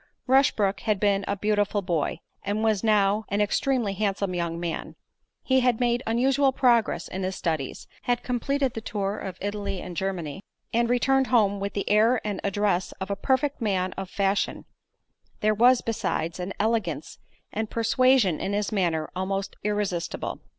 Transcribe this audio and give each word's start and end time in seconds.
Rushbrook 0.25 0.79
had 0.79 0.99
been 0.99 1.23
a 1.27 1.35
beautiful 1.35 1.83
boy, 1.83 2.21
and 2.41 2.63
was 2.63 2.83
now 2.83 3.23
an 3.29 3.39
extremely 3.39 3.93
handsome 3.93 4.33
young 4.33 4.59
man; 4.59 4.95
he 5.43 5.59
had 5.59 5.79
made 5.79 6.01
unusual 6.07 6.51
progress 6.51 7.07
in 7.07 7.21
his 7.21 7.35
studies, 7.35 7.85
had 8.01 8.23
completed 8.23 8.73
the 8.73 8.81
tour 8.81 9.19
of 9.19 9.37
Italy 9.41 9.79
and 9.79 9.95
Germany, 9.95 10.41
and 10.73 10.89
returned 10.89 11.27
home 11.27 11.59
with 11.59 11.73
the 11.73 11.87
air 11.87 12.19
and 12.25 12.41
address 12.43 12.93
of 12.93 13.11
a 13.11 13.15
perfect 13.15 13.61
man 13.61 13.93
of 13.93 14.09
fashion—there 14.09 15.53
was, 15.53 15.81
besides, 15.81 16.39
an 16.39 16.51
elegance 16.59 17.19
and 17.53 17.69
persuasion 17.69 18.39
in 18.39 18.53
his 18.53 18.71
manner 18.71 19.07
almost 19.15 19.55
irresistible. 19.63 20.39